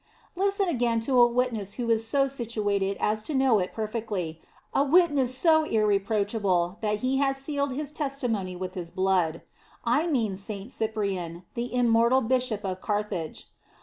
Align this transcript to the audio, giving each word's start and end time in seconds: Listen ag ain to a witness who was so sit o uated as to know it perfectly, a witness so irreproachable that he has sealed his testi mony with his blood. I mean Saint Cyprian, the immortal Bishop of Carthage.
Listen 0.35 0.67
ag 0.67 0.81
ain 0.81 0.99
to 1.01 1.21
a 1.21 1.27
witness 1.27 1.73
who 1.73 1.85
was 1.85 2.07
so 2.07 2.25
sit 2.25 2.57
o 2.57 2.63
uated 2.63 2.97
as 2.99 3.21
to 3.21 3.35
know 3.35 3.59
it 3.59 3.71
perfectly, 3.71 4.41
a 4.73 4.83
witness 4.83 5.37
so 5.37 5.61
irreproachable 5.63 6.79
that 6.81 7.01
he 7.01 7.17
has 7.17 7.37
sealed 7.37 7.73
his 7.75 7.93
testi 7.93 8.27
mony 8.27 8.55
with 8.55 8.73
his 8.73 8.89
blood. 8.89 9.43
I 9.85 10.07
mean 10.07 10.35
Saint 10.37 10.71
Cyprian, 10.71 11.43
the 11.53 11.71
immortal 11.75 12.21
Bishop 12.21 12.65
of 12.65 12.81
Carthage. 12.81 13.45